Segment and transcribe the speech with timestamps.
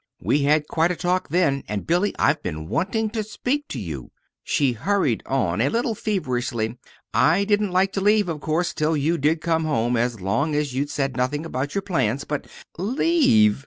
[0.19, 4.09] We had quite a talk, then; and, Billy, I've been wanting to speak to you,"
[4.43, 6.79] she hurried on, a little feverishly.
[7.13, 10.73] "I didn't like to leave, of course, till you did come home, as long as
[10.73, 12.47] you'd said nothing about your plans; but"
[12.79, 13.59] "Leave!"